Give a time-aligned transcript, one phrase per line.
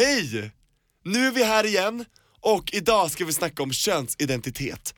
[0.00, 0.50] Hej!
[1.04, 2.04] Nu är vi här igen
[2.40, 4.94] och idag ska vi snacka om könsidentitet.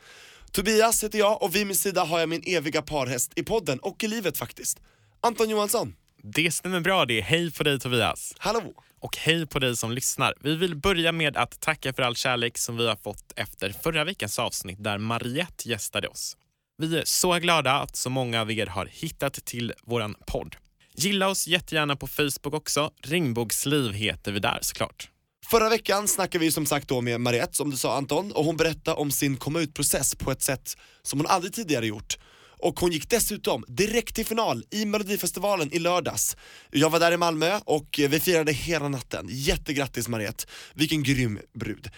[0.51, 4.05] Tobias heter jag och vid min sida har jag min eviga parhäst i podden och
[4.05, 4.81] i livet faktiskt.
[5.21, 5.95] Anton Johansson.
[6.23, 7.21] Det stämmer bra det.
[7.21, 8.35] Hej på dig Tobias.
[8.39, 8.75] Hallå!
[9.01, 10.35] Och hej på dig som lyssnar.
[10.41, 14.05] Vi vill börja med att tacka för all kärlek som vi har fått efter förra
[14.05, 16.37] veckans avsnitt där Mariette gästade oss.
[16.79, 20.57] Vi är så glada att så många av er har hittat till våran podd.
[20.97, 22.91] Gilla oss jättegärna på Facebook också.
[23.03, 25.09] Ringboksliv heter vi där såklart.
[25.51, 28.57] Förra veckan snackade vi som sagt då med Mariette, som du sa Anton, och hon
[28.57, 32.19] berättade om sin komma ut-process på ett sätt som hon aldrig tidigare gjort.
[32.59, 36.37] Och hon gick dessutom direkt till final i Melodifestivalen i lördags.
[36.71, 39.27] Jag var där i Malmö och vi firade hela natten.
[39.31, 41.91] Jättegrattis Mariette, vilken grym brud.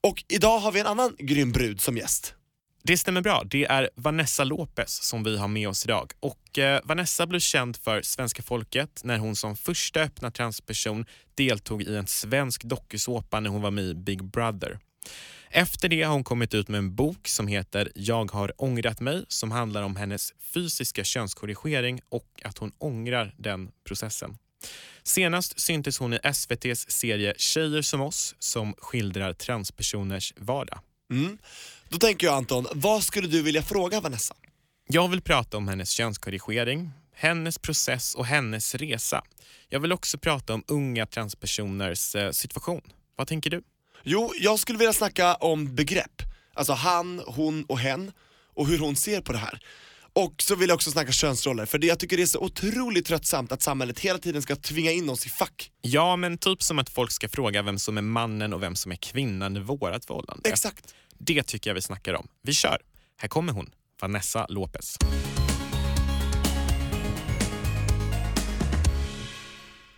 [0.00, 2.34] Och idag har vi en annan grym brud som gäst.
[2.84, 3.42] Det stämmer bra.
[3.44, 6.12] Det är Vanessa Lopez som vi har med oss idag.
[6.20, 11.82] Och eh, Vanessa blev känd för svenska folket när hon som första öppna transperson deltog
[11.82, 14.78] i en svensk dokusåpa när hon var med i Big Brother.
[15.50, 19.24] Efter det har hon kommit ut med en bok som heter Jag har ångrat mig
[19.28, 24.36] som handlar om hennes fysiska könskorrigering och att hon ångrar den processen.
[25.02, 30.78] Senast syntes hon i SVTs serie Tjejer som oss som skildrar transpersoners vardag.
[31.10, 31.38] Mm.
[31.92, 34.34] Då tänker jag Anton, vad skulle du vilja fråga Vanessa?
[34.88, 39.22] Jag vill prata om hennes könskorrigering, hennes process och hennes resa.
[39.68, 42.80] Jag vill också prata om unga transpersoners eh, situation.
[43.16, 43.62] Vad tänker du?
[44.02, 46.22] Jo, jag skulle vilja snacka om begrepp.
[46.54, 48.12] Alltså han, hon och hen
[48.54, 49.60] och hur hon ser på det här.
[50.12, 53.06] Och så vill jag också snacka könsroller, för det, jag tycker det är så otroligt
[53.06, 55.70] tröttsamt att samhället hela tiden ska tvinga in oss i fack.
[55.82, 58.92] Ja, men typ som att folk ska fråga vem som är mannen och vem som
[58.92, 60.48] är kvinnan i vårat förhållande.
[60.48, 60.94] Exakt.
[61.24, 62.28] Det tycker jag vi snackar om.
[62.42, 62.78] Vi kör.
[63.16, 63.70] Här kommer hon,
[64.00, 64.96] Vanessa Lopez.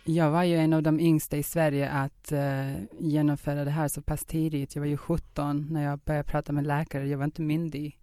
[0.03, 4.01] Jag var ju en av de yngsta i Sverige att uh, genomföra det här så
[4.01, 4.75] pass tidigt.
[4.75, 7.07] Jag var ju 17 när jag började prata med läkare.
[7.07, 7.97] Jag var inte myndig.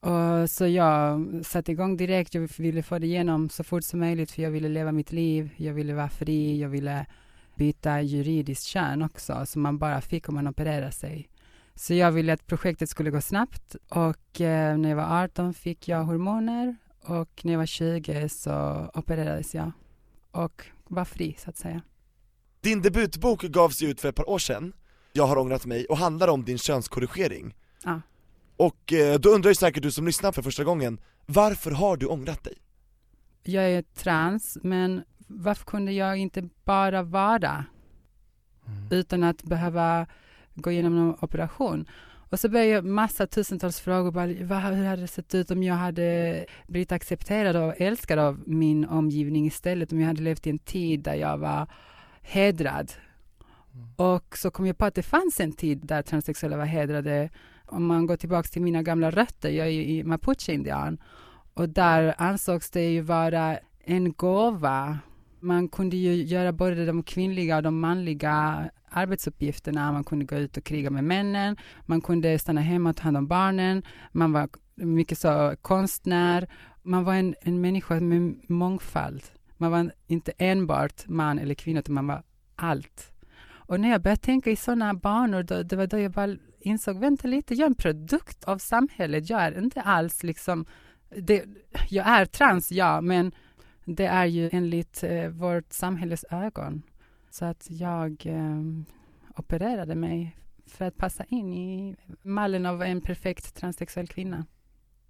[0.00, 2.34] Och så jag satte igång direkt.
[2.34, 5.50] Jag ville få det igenom så fort som möjligt för jag ville leva mitt liv.
[5.56, 6.60] Jag ville vara fri.
[6.60, 7.06] Jag ville
[7.54, 11.28] byta juridiskt kön också som man bara fick om man opererade sig.
[11.74, 15.88] Så jag ville att projektet skulle gå snabbt och eh, när jag var 18 fick
[15.88, 19.72] jag hormoner och när jag var 20 så opererades jag
[20.30, 21.82] och var fri så att säga.
[22.60, 24.72] Din debutbok gavs ut för ett par år sedan,
[25.12, 27.54] Jag har ångrat mig, och handlar om din könskorrigering.
[27.84, 28.00] Ja.
[28.56, 32.06] Och eh, då undrar ju säkert du som lyssnar för första gången, varför har du
[32.06, 32.54] ångrat dig?
[33.42, 37.64] Jag är trans, men varför kunde jag inte bara vara?
[38.66, 38.88] Mm.
[38.90, 40.06] Utan att behöva
[40.54, 41.86] gå igenom någon operation.
[42.30, 44.10] Och så började jag massa tusentals frågor.
[44.10, 48.40] Bara, vad, hur hade det sett ut om jag hade blivit accepterad och älskad av
[48.46, 49.92] min omgivning istället?
[49.92, 51.66] Om jag hade levt i en tid där jag var
[52.22, 52.92] hedrad.
[53.74, 53.88] Mm.
[53.96, 57.30] Och så kom jag på att det fanns en tid där transsexuella var hedrade.
[57.66, 60.98] Om man går tillbaka till mina gamla rötter, jag är ju mapuche-indian.
[61.54, 64.98] Och där ansågs det ju vara en gåva.
[65.40, 69.92] Man kunde ju göra både de kvinnliga och de manliga arbetsuppgifterna.
[69.92, 71.56] Man kunde gå ut och kriga med männen.
[71.86, 73.82] Man kunde stanna hemma och ta hand om barnen.
[74.12, 76.48] Man var mycket så konstnär.
[76.82, 79.22] Man var en, en människa med mångfald.
[79.56, 82.22] Man var inte enbart man eller kvinna, utan man var
[82.56, 83.12] allt.
[83.70, 86.98] Och när jag började tänka i sådana banor, då, det var då jag bara insåg,
[86.98, 89.30] vänta lite, jag är en produkt av samhället.
[89.30, 90.66] Jag är inte alls liksom,
[91.16, 91.44] det,
[91.88, 93.32] jag är trans, ja, men
[93.96, 96.82] det är ju enligt eh, vårt samhälles ögon.
[97.30, 98.60] Så att jag eh,
[99.36, 100.36] opererade mig
[100.66, 104.46] för att passa in i mallen av en perfekt transsexuell kvinna.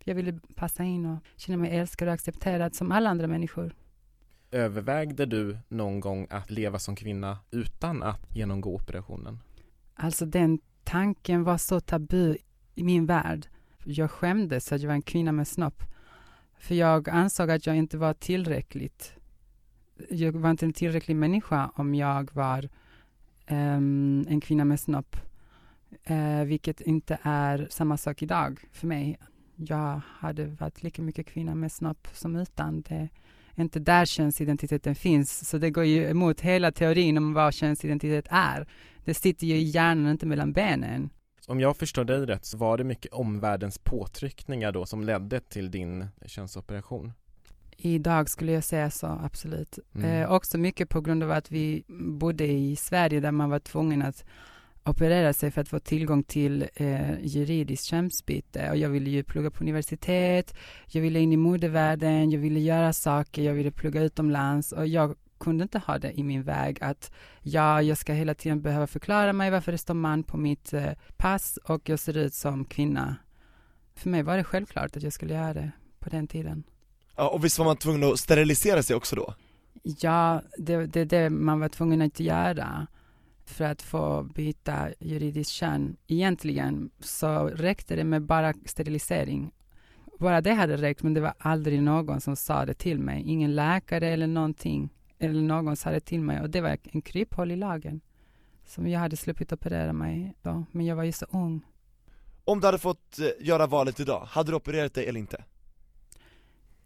[0.05, 3.75] Jag ville passa in och känna mig älskad och accepterad som alla andra människor.
[4.51, 9.39] Övervägde du någon gång att leva som kvinna utan att genomgå operationen?
[9.95, 12.37] Alltså den tanken var så tabu
[12.75, 13.47] i min värld.
[13.85, 15.83] Jag skämdes att jag var en kvinna med snopp.
[16.61, 19.21] För jag ansåg att jag inte var tillräckligt
[20.09, 22.69] jag var inte en tillräcklig människa om jag var
[23.51, 25.17] um, en kvinna med snopp.
[26.11, 29.19] Uh, vilket inte är samma sak idag för mig.
[29.57, 32.81] Jag hade varit lika mycket kvinna med snopp som utan.
[32.81, 33.09] Det
[33.55, 38.27] är inte där könsidentiteten finns, så det går ju emot hela teorin om vad könsidentitet
[38.31, 38.67] är.
[39.05, 41.11] Det sitter ju i hjärnan, inte mellan benen.
[41.51, 45.71] Om jag förstår dig rätt så var det mycket omvärldens påtryckningar då som ledde till
[45.71, 47.13] din könsoperation?
[47.77, 49.79] Idag skulle jag säga så, absolut.
[49.95, 50.23] Mm.
[50.23, 51.85] Eh, också mycket på grund av att vi
[52.19, 54.25] bodde i Sverige där man var tvungen att
[54.85, 58.71] operera sig för att få tillgång till eh, juridiskt könsbyte.
[58.71, 60.55] Och jag ville ju plugga på universitet,
[60.87, 65.17] jag ville in i modevärlden, jag ville göra saker, jag ville plugga utomlands och jag
[65.41, 69.33] kunde inte ha det i min väg att ja, jag ska hela tiden behöva förklara
[69.33, 73.17] mig varför det står man på mitt eh, pass och jag ser ut som kvinna.
[73.95, 76.65] För mig var det självklart att jag skulle göra det på den tiden.
[77.17, 79.35] Ja, och visst var man tvungen att sterilisera sig också då?
[79.83, 82.87] Ja, det är det, det man var tvungen att göra
[83.45, 85.97] för att få byta juridiskt kön.
[86.07, 89.53] Egentligen så räckte det med bara sterilisering.
[90.19, 93.23] Bara det hade räckt, men det var aldrig någon som sa det till mig.
[93.27, 94.91] Ingen läkare eller någonting,
[95.21, 96.41] eller någon sa det till mig.
[96.41, 98.01] Och det var en kryphål i lagen
[98.67, 101.67] som jag hade sluppit operera mig då, men jag var ju så ung.
[102.45, 105.45] Om du hade fått eh, göra valet idag, hade du opererat dig eller inte?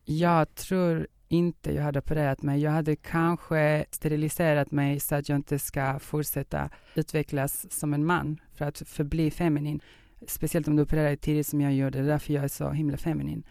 [0.04, 2.60] Jag tror inte jag hade opererat mig.
[2.60, 8.40] Jag hade kanske steriliserat mig så att jag inte ska fortsätta utvecklas som en man
[8.54, 9.81] för att förbli feminin.
[10.26, 12.70] Speciellt om du opererar dig tidigt som jag gjorde, det är därför jag är så
[12.70, 13.46] himla feminin.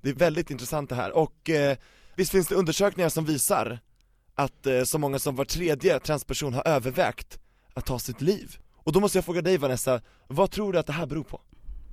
[0.00, 1.76] Det är väldigt intressant det här och eh,
[2.16, 3.78] visst finns det undersökningar som visar
[4.34, 7.38] att eh, så många som var tredje transperson har övervägt
[7.74, 8.56] att ta sitt liv.
[8.74, 11.40] Och då måste jag fråga dig Vanessa, vad tror du att det här beror på?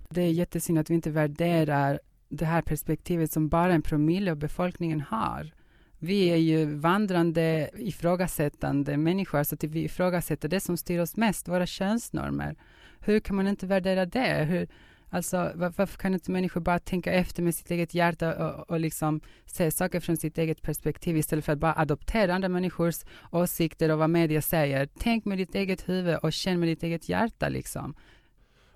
[0.10, 2.00] Det är jättesynd att vi inte värderar
[2.30, 5.52] det här perspektivet som bara en promille av befolkningen har.
[6.00, 11.48] Vi är ju vandrande ifrågasättande människor, så att vi ifrågasätter det som styr oss mest,
[11.48, 12.56] våra könsnormer.
[13.00, 14.44] Hur kan man inte värdera det?
[14.44, 14.68] Hur,
[15.12, 19.22] alltså, varför kan inte människor bara tänka efter med sitt eget hjärta och, och liksom
[19.46, 22.96] se saker från sitt eget perspektiv istället för att bara adoptera andra människors
[23.32, 24.90] åsikter och vad media säger.
[25.00, 27.96] Tänk med ditt eget huvud och känn med ditt eget hjärta liksom.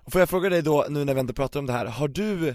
[0.06, 2.54] Får jag fråga dig då, nu när vi ändå pratar om det här, har du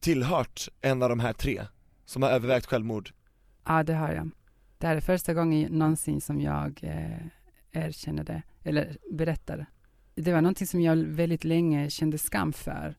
[0.00, 1.62] tillhört en av de här tre
[2.04, 3.10] som har övervägt självmord?
[3.66, 4.30] Ja, det har jag.
[4.78, 9.56] Det här är första gången någonsin som jag eh, erkänner det, eller berättar.
[9.56, 9.66] Det
[10.18, 12.96] det var någonting som jag väldigt länge kände skam för.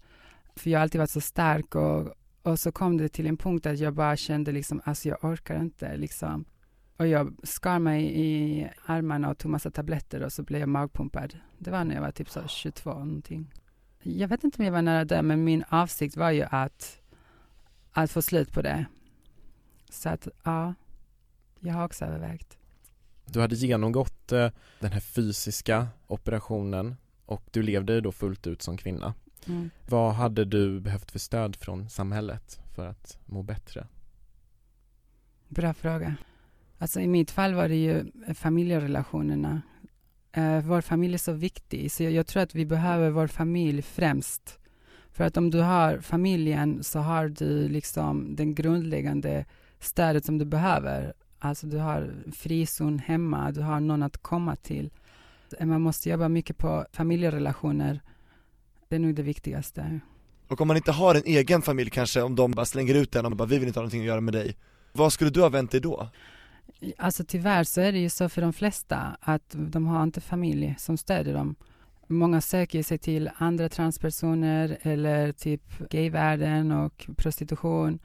[0.56, 2.14] För jag har alltid varit så stark och,
[2.44, 5.62] och så kom det till en punkt att jag bara kände liksom, alltså jag orkar
[5.62, 6.46] inte liksom.
[6.98, 11.38] Och jag skar mig i armarna och tog massa tabletter och så blev jag magpumpad.
[11.58, 13.52] Det var när jag var typ så 22 någonting
[14.04, 17.00] jag vet inte om jag var nära där, men min avsikt var ju att,
[17.92, 18.86] att få slut på det.
[19.90, 20.74] Så att, ja,
[21.60, 22.58] jag har också övervägt.
[23.26, 26.96] Du hade genomgått eh, den här fysiska operationen
[27.30, 29.14] och du levde då fullt ut som kvinna.
[29.48, 29.70] Mm.
[29.88, 33.88] Vad hade du behövt för stöd från samhället för att må bättre?
[35.48, 36.16] Bra fråga.
[36.78, 39.62] Alltså i mitt fall var det ju familjerelationerna
[40.32, 43.82] eh, vår familj är så viktig, så jag, jag, tror att vi behöver vår familj
[43.82, 44.60] främst.
[45.12, 49.46] För att om du har familjen så har du liksom den grundläggande
[49.80, 51.14] stödet som du behöver.
[51.40, 54.90] Alltså du har frizon hemma, du har någon att komma till.
[55.62, 58.02] Man måste jobba mycket på familjerelationer.
[58.88, 60.00] Det är nog det viktigaste.
[60.48, 63.26] Och om man inte har en egen familj kanske, om de bara slänger ut den
[63.26, 64.56] och bara vi vill inte ha någonting att göra med dig.
[64.94, 66.10] Vad skulle du ha vänt dig då?
[66.98, 70.76] Alltså tyvärr så är det ju så för de flesta att de har inte familj
[70.78, 71.56] som stödjer dem.
[72.08, 78.00] Många söker sig till andra transpersoner eller typ gayvärlden och prostitution.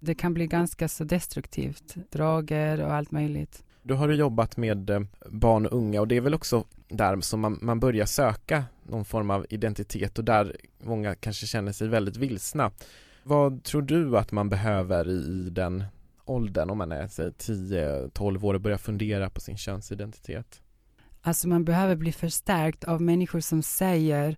[0.00, 3.64] Det kan bli ganska så destruktivt, droger och allt möjligt.
[3.88, 7.40] Du har jobbat med eh, barn och unga och det är väl också där som
[7.40, 12.16] man, man börjar söka någon form av identitet och där många kanske känner sig väldigt
[12.16, 12.70] vilsna.
[13.22, 15.84] Vad tror du att man behöver i den
[16.24, 20.60] åldern, om man är 10-12 år och börjar fundera på sin könsidentitet?
[21.22, 24.36] Alltså man behöver bli förstärkt av människor som säger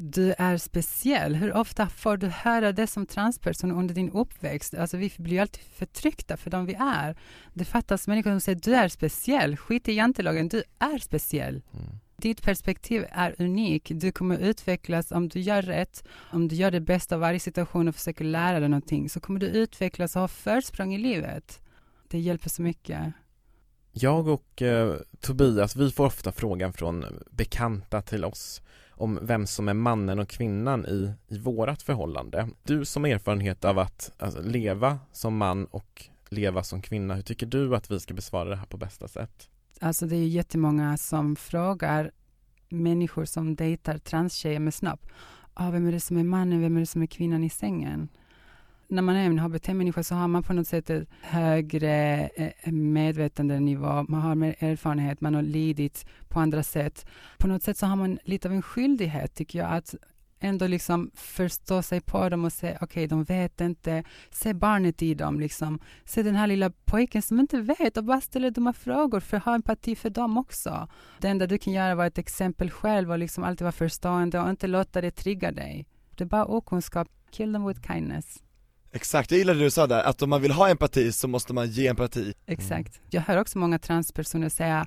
[0.00, 1.34] du är speciell.
[1.34, 4.74] Hur ofta får du höra det som transperson under din uppväxt?
[4.74, 7.16] Alltså vi blir alltid förtryckta för de vi är.
[7.54, 9.56] Det fattas människor som säger du är speciell.
[9.56, 11.62] Skit i jantelagen, du är speciell.
[11.72, 11.86] Mm.
[12.16, 13.92] Ditt perspektiv är unik.
[13.94, 17.88] Du kommer utvecklas om du gör rätt, om du gör det bästa av varje situation
[17.88, 21.60] och försöker lära dig någonting, så kommer du utvecklas och ha försprång i livet.
[22.08, 23.12] Det hjälper så mycket.
[23.92, 28.62] Jag och eh, Tobias, vi får ofta frågan från bekanta till oss
[28.98, 32.48] om vem som är mannen och kvinnan i, i vårat förhållande.
[32.62, 37.22] Du som har erfarenhet av att alltså, leva som man och leva som kvinna, hur
[37.22, 39.48] tycker du att vi ska besvara det här på bästa sätt?
[39.80, 42.10] Alltså det är ju jättemånga som frågar
[42.68, 45.06] människor som dejtar transtjejer med snopp.
[45.54, 48.08] Ah, vem är det som är mannen, vem är det som är kvinnan i sängen?
[48.90, 54.04] När man är en HBT-människa så har man på något sätt ett högre eh, medvetandenivå,
[54.08, 57.06] man har mer erfarenhet, man har lidit på andra sätt.
[57.38, 59.94] På något sätt så har man lite av en skyldighet, tycker jag, att
[60.40, 64.04] ändå liksom förstå sig på dem och säga okej, okay, de vet inte.
[64.30, 65.78] Se barnet i dem, liksom.
[66.04, 69.54] Se den här lilla pojken som inte vet och bara ställer dumma frågor, för ha
[69.54, 70.88] empati för dem också.
[71.18, 73.72] Det enda du kan göra är att vara ett exempel själv och liksom alltid vara
[73.72, 75.86] förstående och inte låta det trigga dig.
[76.16, 77.08] Det är bara okunskap.
[77.30, 78.42] Kill them with kindness.
[78.92, 81.52] Exakt, jag gillar det du sa där, att om man vill ha empati så måste
[81.52, 82.34] man ge empati.
[82.46, 83.00] Exakt.
[83.10, 84.86] Jag hör också många transpersoner säga,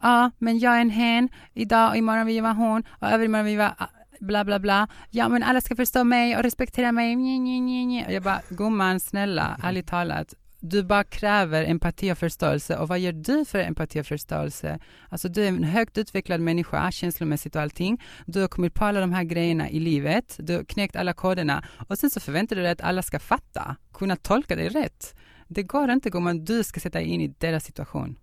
[0.00, 3.44] ja men jag är en hen, idag och imorgon vill jag vara hon och övermorgon
[3.44, 3.88] vill jag vara ah,
[4.20, 4.88] bla bla bla.
[5.10, 7.16] Ja men alla ska förstå mig och respektera mig.
[7.16, 8.06] Nj, nj, nj, nj.
[8.08, 10.34] Jag bara, gumman snälla, ärligt talat.
[10.60, 14.78] Du bara kräver empati och förståelse och vad gör du för empati och förståelse?
[15.08, 18.02] Alltså du är en högt utvecklad människa känslomässigt och allting.
[18.26, 20.36] Du har kommit på alla de här grejerna i livet.
[20.38, 23.76] Du har knäckt alla koderna och sen så förväntar du dig att alla ska fatta,
[23.94, 25.14] kunna tolka dig rätt.
[25.48, 28.18] Det går inte gumman, du ska sätta dig in i deras situation.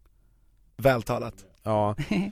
[0.77, 1.45] Vältalat.
[1.63, 1.95] Ja.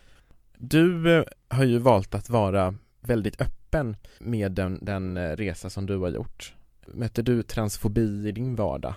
[0.58, 5.86] Du eh, har ju valt att vara väldigt öppen med den, den eh, resa som
[5.86, 6.54] du har gjort.
[6.88, 8.94] Möter du transfobi i din vardag?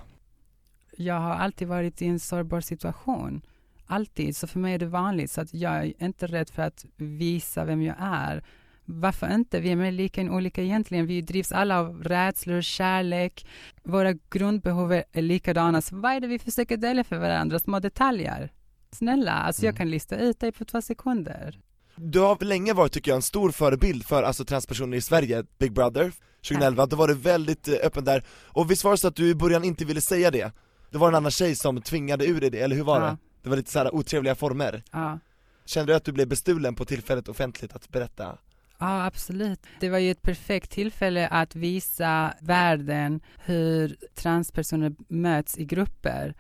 [1.01, 3.43] Jag har alltid varit i en sårbar situation.
[3.87, 4.37] Alltid.
[4.37, 5.31] Så för mig är det vanligt.
[5.31, 8.45] Så att jag är inte rädd för att visa vem jag är.
[8.85, 9.61] Varför inte?
[9.61, 11.07] Vi är mer lika än olika egentligen.
[11.07, 13.47] Vi drivs alla av rädslor, kärlek.
[13.83, 15.83] Våra grundbehov är likadana.
[15.83, 17.59] Så vad är det vi försöker dela för varandra?
[17.59, 18.53] Små detaljer.
[18.91, 19.77] Snälla, alltså jag Mm.
[19.79, 21.59] kan lista ut dig på två sekunder.
[21.97, 25.73] Du har länge varit tycker jag en stor förebild för alltså transpersoner i Sverige, Big
[25.73, 26.13] Brother
[26.49, 29.29] 2011, då var du väldigt eh, öppen där, och visst var det så att du
[29.31, 30.53] i början inte ville säga det?
[30.91, 33.07] Det var en annan tjej som tvingade ur dig det, eller hur var Ja.
[33.07, 33.17] det?
[33.43, 35.19] Det var lite såhär otrevliga former Ja.
[35.65, 38.39] Kände du att du blev bestulen på tillfället offentligt att berätta?
[38.79, 39.61] Ja, absolut.
[39.81, 46.35] Det var ju ett perfekt tillfälle att visa världen hur transpersoner möts i grupper.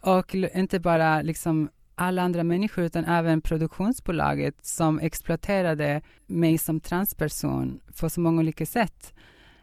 [0.00, 7.80] Och inte bara liksom alla andra människor utan även produktionsbolaget som exploaterade mig som transperson
[8.00, 9.14] på så många olika sätt.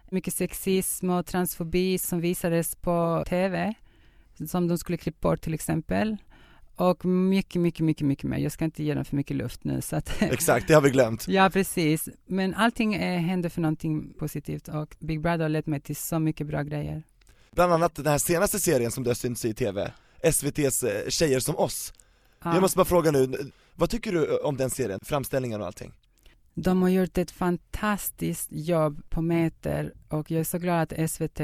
[0.10, 3.74] Mycket sexism och transfobi som visades på TV
[4.48, 6.18] som de skulle klippa bort till exempel.
[6.76, 8.38] Och mycket, mycket, mycket, mycket mer.
[8.38, 10.90] Jag ska inte ge dem för mycket luft nu så att Exakt, det har vi
[10.90, 11.28] glömt.
[11.28, 12.10] Ja, precis.
[12.26, 16.20] Men allting eh, hände för någonting positivt och Big Brother har lett mig till så
[16.20, 17.04] mycket bra grejer.
[17.52, 19.92] Bland annat den här senaste serien som du har synts i TV,
[20.24, 21.94] SVT's eh, Tjejer som oss.
[22.44, 22.54] Ja.
[22.54, 25.94] Jag måste bara fråga nu, vad tycker du om den serien, framställningen och allting?
[26.54, 31.40] De har gjort ett fantastiskt jobb på Meter och jag är så glad att SVT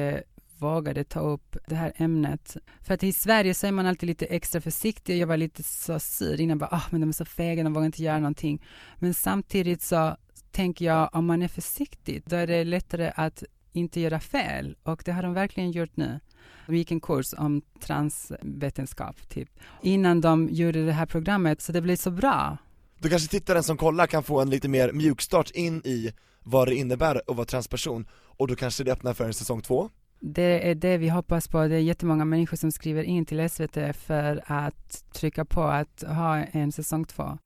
[0.61, 2.57] vågade ta upp det här ämnet.
[2.81, 5.17] För att i Sverige så är man alltid lite extra försiktig.
[5.17, 7.85] Jag var lite så sur innan, bara, ah, men de är så fega, de vågar
[7.85, 8.65] inte göra någonting.
[8.99, 10.17] Men samtidigt så
[10.51, 14.75] tänker jag, om man är försiktig, då är det lättare att inte göra fel.
[14.83, 16.19] Och det har de verkligen gjort nu.
[16.67, 19.49] De gick en kurs om transvetenskap, typ,
[19.81, 22.57] innan de gjorde det här programmet, så det blev så bra.
[22.99, 26.13] Då kanske tittaren som kollar kan få en lite mer mjukstart in i
[26.43, 29.89] vad det innebär att vara transperson, och då kanske det öppnar för en säsong två?
[30.23, 31.67] Det är det vi hoppas på.
[31.67, 36.37] Det är jättemånga människor som skriver in till SVT för att trycka på att ha
[36.37, 37.37] en säsong två.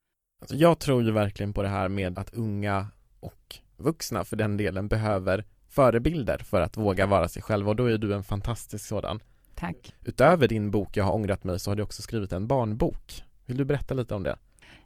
[0.41, 2.87] Alltså jag tror ju verkligen på det här med att unga
[3.19, 7.85] och vuxna för den delen behöver förebilder för att våga vara sig själva och då
[7.85, 9.19] är du en fantastisk sådan.
[9.55, 9.93] Tack.
[10.01, 13.23] Utöver din bok Jag har ångrat mig så har du också skrivit en barnbok.
[13.45, 14.37] Vill du berätta lite om det?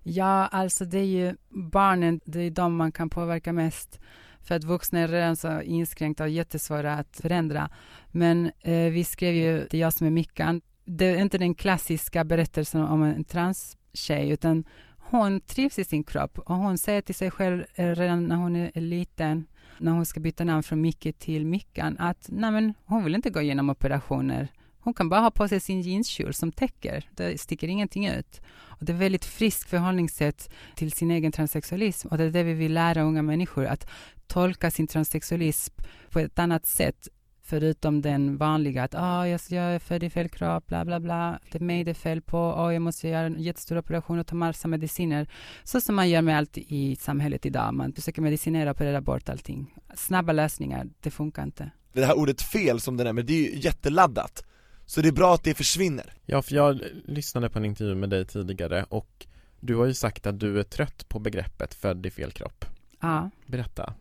[0.04, 4.00] Ja, alltså det är ju barnen, det är de man kan påverka mest.
[4.42, 7.70] För att vuxna är redan så inskränkta och jättesvåra att förändra.
[8.12, 10.62] Men eh, vi skrev ju Det är jag som är Mickan.
[10.86, 14.64] Det är inte den klassiska berättelsen om en transtjej, utan
[14.98, 18.56] hon trivs i sin kropp och hon säger till sig själv eh, redan när hon
[18.56, 23.04] är liten, när hon ska byta namn från Micke till Mickan, att nej men, hon
[23.04, 24.48] vill inte gå igenom operationer.
[24.82, 27.10] Hon kan bara ha på sig sin jeanskjol som täcker.
[27.16, 28.42] Det sticker ingenting ut.
[28.60, 32.54] Och det är väldigt friskt förhållningssätt till sin egen transsexualism och det är det vi
[32.54, 33.90] vill lära unga människor att
[34.28, 35.74] tolka sin transsexualism
[36.10, 37.08] på ett annat sätt
[37.50, 41.40] förutom den vanliga att ah, jag, jag är född i fel kropp, bla bla bla,
[41.52, 44.28] det är mig det är fel på, oh, jag måste göra en jättestor operation och
[44.28, 45.28] ta massa mediciner.
[45.64, 49.30] Så som man gör med allt i samhället idag, man försöker medicinera och operera bort
[49.30, 49.76] allting.
[49.96, 51.72] Snabba lösningar, det funkar inte.
[51.94, 54.44] Det här ordet fel som du nämner, det är ju jätteladdat.
[54.90, 56.14] Så det är bra att det försvinner.
[56.26, 59.28] Ja, för jag lyssnade på en intervju med dig tidigare och
[59.60, 62.66] du har ju sagt att du är trött på begreppet född i fel kropp.
[63.00, 63.30] Ja.
[63.46, 63.94] Berätta.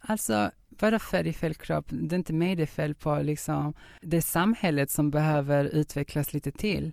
[0.00, 1.86] Alltså, vadå född i fel kropp?
[1.88, 3.74] Det är inte mig det är fel på, liksom.
[4.02, 6.92] Det är samhället som behöver utvecklas lite till.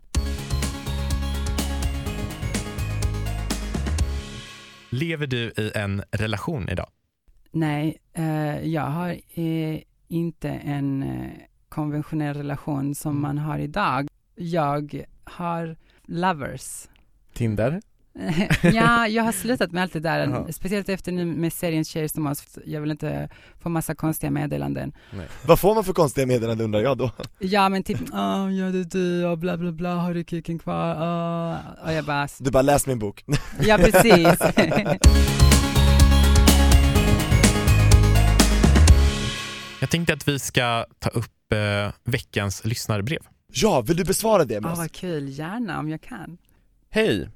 [4.89, 6.89] Lever du i en relation idag?
[7.51, 11.31] Nej, eh, jag har eh, inte en eh,
[11.81, 13.21] konventionell relation som Mm.
[13.21, 14.07] man har idag.
[14.35, 15.75] Jag har
[16.07, 16.87] lovers.
[17.33, 17.81] Tinder?
[18.63, 20.51] ja, jag har slutat med allt det där, Jaha.
[20.51, 22.57] speciellt efter nu med serien Tjejer som oss.
[22.65, 23.29] Jag vill inte
[23.59, 24.93] få massa konstiga meddelanden.
[25.45, 27.11] Vad får man för konstiga meddelanden undrar jag då?
[27.39, 30.59] Ja, men typ, åh, ja det är du och bla bla bla, har du kuken
[30.59, 30.95] kvar?
[30.95, 31.55] Åh.
[31.85, 33.23] Och jag bara, Du bara läs min bok.
[33.61, 34.39] ja precis.
[39.79, 43.19] Jag tänkte att vi ska ta upp upp eh, veckans lyssnarbrev.
[43.51, 44.77] Ja, vill du besvara det Åh, oss?
[44.77, 46.37] vad kul, gärna om jag kan.
[46.89, 47.29] Hej!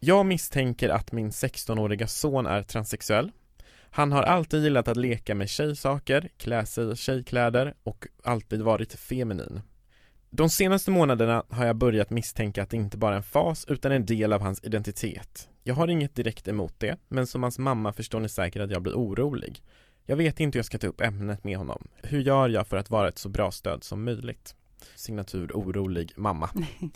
[0.00, 3.30] Jag misstänker att min 16-åriga son är transsexuell.
[3.90, 8.92] Han har alltid gillat att leka med tjejsaker, klä sig i tjejkläder och alltid varit
[8.92, 9.60] feminin.
[10.30, 13.92] De senaste månaderna har jag börjat misstänka att det inte bara är en fas utan
[13.92, 15.48] en del av hans identitet.
[15.62, 18.82] Jag har inget direkt emot det, men som hans mamma förstår ni säkert att jag
[18.82, 19.62] blir orolig.
[20.06, 21.88] Jag vet inte hur jag ska ta upp ämnet med honom.
[22.02, 24.54] Hur gör jag för att vara ett så bra stöd som möjligt?
[24.94, 26.50] Signatur orolig mamma.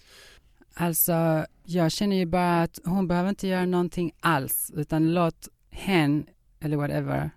[0.74, 6.26] Alltså, jag känner ju bara att hon behöver inte göra någonting alls, utan låt hen,
[6.60, 7.30] eller whatever,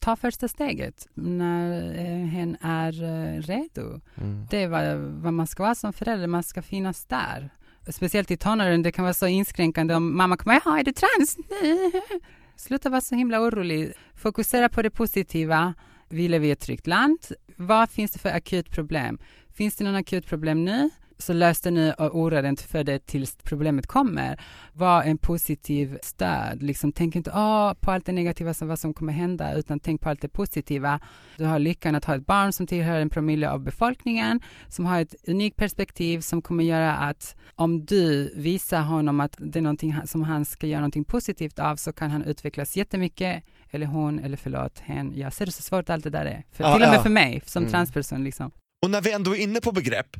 [0.00, 4.00] ta första steget när eh, hen är eh, redo.
[4.14, 4.46] Mm.
[4.50, 7.50] Det är vad, vad man ska vara som förälder, man ska finnas där.
[7.88, 11.36] Speciellt i tonåren, det kan vara så inskränkande om mamma kommer, jaha, är du trans?
[12.56, 13.92] Sluta vara så himla orolig.
[14.14, 15.74] Fokusera på det positiva.
[16.08, 17.18] Vi lever i ett tryggt land.
[17.56, 19.18] Vad finns det för akut problem?
[19.54, 20.90] Finns det någon akut problem nu?
[21.18, 24.40] Så lös det nu och oroa dig inte för det tills problemet kommer.
[24.72, 26.62] Var en positiv stöd.
[26.62, 30.00] Liksom, tänk inte åh, på allt det negativa som vad som kommer hända, utan tänk
[30.00, 31.00] på allt det positiva.
[31.36, 35.00] Du har lyckan att ha ett barn som tillhör en promille av befolkningen, som har
[35.00, 39.96] ett unikt perspektiv som kommer göra att om du visar honom att det är någonting
[40.04, 44.36] som han ska göra någonting positivt av så kan han utvecklas jättemycket eller hon, eller
[44.36, 45.12] förlåt, hen.
[45.16, 46.44] Jag ser det så svårt allt det där är.
[46.52, 47.02] För, Ja, till och med ja.
[47.02, 47.70] för mig som Mm.
[47.72, 48.50] transperson liksom.
[48.84, 50.16] Och när vi ändå är inne på begrepp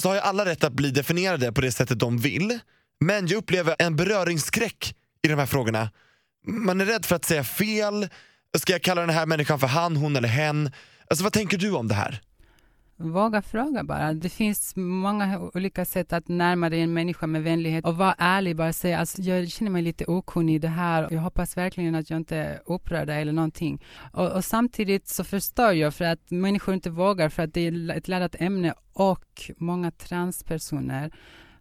[0.00, 2.58] så har ju alla rätt att bli definierade på det sättet de vill.
[3.00, 5.90] Men jag upplever en beröringsskräck i de här frågorna.
[6.46, 8.08] Man är rädd för att säga fel.
[8.58, 10.72] Ska jag kalla den här människan för han, hon eller hen?
[11.10, 12.20] Alltså vad tänker du om det här?
[12.98, 14.12] Våga fråga bara.
[14.12, 18.56] Det finns många olika sätt att närma dig en människa med vänlighet och vara ärlig.
[18.56, 21.08] Bara säga, alltså, jag känner mig lite okunnig i det här.
[21.10, 23.82] Jag hoppas verkligen att jag inte upprör dig eller någonting.
[24.12, 27.90] Och, och samtidigt så förstår jag för att människor inte vågar för att det är
[27.90, 31.10] ett laddat ämne och många transpersoner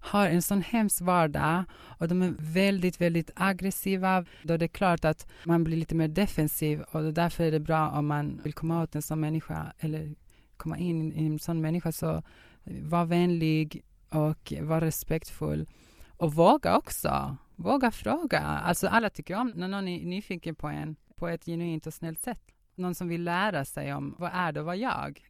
[0.06, 4.26] har en sån hemsk vardag och de är väldigt, väldigt aggressiva.
[4.44, 7.90] Då det är klart att man blir lite mer defensiv och därför är det bra
[7.90, 10.16] om man vill komma åt en sån människa eller
[10.58, 12.24] komma in i en sån människa så
[12.64, 15.68] var vänlig och var respektfull
[16.18, 17.38] och våga också.
[17.56, 18.40] Våga fråga.
[18.40, 22.20] Alltså alla tycker om när någon är nyfiken på en på ett genuint och snällt
[22.20, 22.42] sätt.
[22.76, 25.28] Någon som vill lära sig om vad är det och vad jag?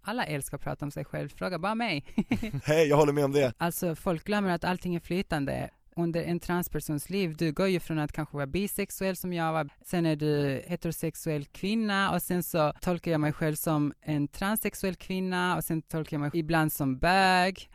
[0.00, 1.28] Alla älskar att prata om sig själv.
[1.28, 2.04] Fråga bara mig.
[2.64, 3.54] Hej, jag håller med om det.
[3.58, 5.70] Alltså folk glömmer att allting är flytande.
[5.98, 9.68] Under en transpersons liv, du går ju från att kanske vara bisexuell som jag var,
[9.84, 14.94] sen är du heterosexuell kvinna och sen så tolkar jag mig själv som en transsexuell
[14.96, 17.68] kvinna och sen tolkar jag mig ibland som bög.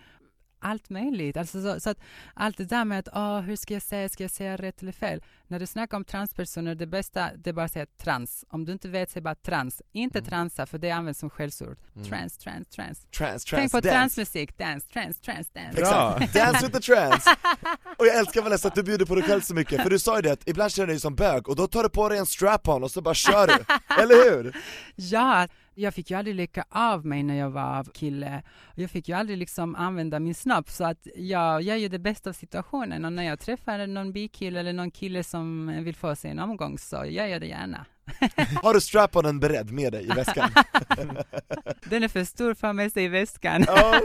[0.63, 1.38] Allt möjligt.
[1.38, 1.97] Alltså så, så att
[2.34, 4.91] allt det där med att åh, hur ska jag säga, ska jag säga rätt eller
[4.91, 5.21] fel?
[5.47, 8.45] När du snackar om transpersoner, det bästa det är bara att säga trans.
[8.49, 9.82] Om du inte vet, säg bara trans.
[9.91, 10.30] Inte Mm.
[10.30, 11.78] transa, för det används som skällsord.
[11.95, 12.08] Mm.
[12.10, 13.06] Trans, trans, trans.
[13.17, 13.89] Trans, Tänk trans, på dance.
[13.97, 15.82] transmusik, dance, trans, trans, dance.
[15.82, 16.17] Bra.
[16.21, 16.34] Exakt.
[16.54, 17.26] Dance with the trans.
[17.97, 20.15] Och jag älskar Vanessa att du bjuder på dig själv så mycket, för du sa
[20.15, 22.17] ju det att ibland känner du dig som bög och då tar du på dig
[22.17, 23.54] en strap-on och så bara kör du,
[24.04, 24.58] eller hur?
[24.95, 28.44] Ja, jag fick ju aldrig leka av mig när jag var kille.
[28.76, 32.30] Jag fick ju aldrig liksom använda min snopp så att jag gör ju det bästa
[32.30, 36.32] av situationen och när jag träffar någon bikille eller någon kille som vill få sig
[36.32, 37.86] en omgång så gör jag det gärna.
[38.64, 40.50] Har du strap-onen beredd med dig i väskan?
[41.90, 43.64] Den är för stor för att ha med sig i väskan.
[43.74, 44.00] Oh,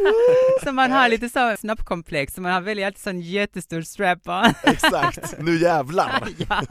[0.64, 4.54] Så man har lite så snoppkomplex, så man har väldigt alltid sån jättestor strap-on.
[4.62, 6.28] exakt, nu jävlar!
[6.48, 6.62] ja.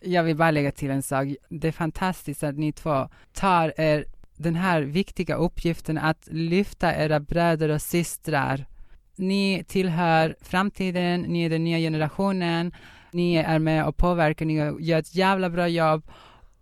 [0.00, 1.28] Jag vill bara lägga till en sak.
[1.48, 4.04] Det är fantastiskt att ni två tar er
[4.36, 8.66] den här viktiga uppgiften att lyfta era bröder och systrar.
[9.16, 12.72] Ni tillhör framtiden, ni är den nya generationen,
[13.10, 16.02] ni är med och påverkar, ni gör ett jävla bra jobb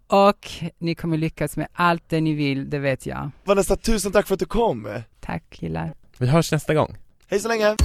[0.06, 3.30] och ni kommer lyckas med allt det ni vill, det vet jag.
[3.44, 4.88] Vanessa, tusen tack för att du kom!
[5.20, 5.94] Tack killar.
[6.18, 6.96] Vi hörs nästa gång.
[7.28, 7.76] Hej så länge!